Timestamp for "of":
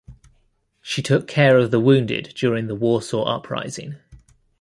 1.59-1.69